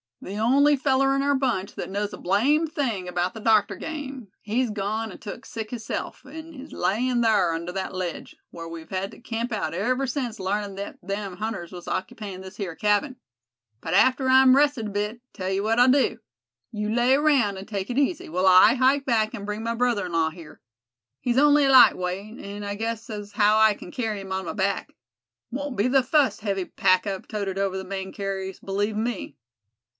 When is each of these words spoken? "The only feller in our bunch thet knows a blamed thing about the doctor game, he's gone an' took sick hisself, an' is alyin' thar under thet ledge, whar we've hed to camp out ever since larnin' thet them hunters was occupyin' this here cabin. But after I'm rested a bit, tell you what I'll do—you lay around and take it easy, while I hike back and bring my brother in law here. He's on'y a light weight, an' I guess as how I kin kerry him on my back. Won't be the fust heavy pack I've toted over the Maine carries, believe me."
"The 0.23 0.37
only 0.37 0.75
feller 0.75 1.15
in 1.15 1.23
our 1.23 1.35
bunch 1.35 1.71
thet 1.71 1.89
knows 1.89 2.13
a 2.13 2.17
blamed 2.17 2.73
thing 2.73 3.07
about 3.07 3.33
the 3.35 3.39
doctor 3.39 3.75
game, 3.75 4.27
he's 4.41 4.69
gone 4.71 5.11
an' 5.11 5.17
took 5.19 5.45
sick 5.47 5.69
hisself, 5.71 6.25
an' 6.25 6.53
is 6.55 6.73
alyin' 6.73 7.23
thar 7.23 7.53
under 7.53 7.71
thet 7.71 7.93
ledge, 7.93 8.35
whar 8.51 8.67
we've 8.67 8.89
hed 8.89 9.11
to 9.11 9.19
camp 9.19 9.51
out 9.51 9.73
ever 9.75 10.05
since 10.07 10.39
larnin' 10.39 10.75
thet 10.75 10.97
them 11.03 11.37
hunters 11.37 11.71
was 11.71 11.87
occupyin' 11.87 12.41
this 12.41 12.57
here 12.57 12.75
cabin. 12.75 13.15
But 13.79 13.95
after 13.95 14.27
I'm 14.27 14.55
rested 14.55 14.87
a 14.87 14.91
bit, 14.91 15.21
tell 15.33 15.49
you 15.51 15.63
what 15.63 15.79
I'll 15.79 15.89
do—you 15.91 16.89
lay 16.93 17.13
around 17.13 17.57
and 17.57 17.67
take 17.67 17.89
it 17.91 17.97
easy, 17.97 18.29
while 18.29 18.47
I 18.47 18.75
hike 18.75 19.05
back 19.05 19.33
and 19.35 19.45
bring 19.45 19.63
my 19.63 19.75
brother 19.75 20.05
in 20.07 20.13
law 20.13 20.29
here. 20.31 20.61
He's 21.19 21.37
on'y 21.37 21.65
a 21.65 21.71
light 21.71 21.97
weight, 21.97 22.39
an' 22.39 22.63
I 22.63 22.73
guess 22.75 23.09
as 23.09 23.31
how 23.33 23.57
I 23.59 23.73
kin 23.75 23.91
kerry 23.91 24.21
him 24.21 24.31
on 24.31 24.45
my 24.45 24.53
back. 24.53 24.93
Won't 25.51 25.77
be 25.77 25.87
the 25.87 26.03
fust 26.03 26.41
heavy 26.41 26.65
pack 26.65 27.05
I've 27.07 27.27
toted 27.27 27.57
over 27.59 27.77
the 27.77 27.83
Maine 27.83 28.11
carries, 28.11 28.59
believe 28.59 28.95
me." 28.97 29.35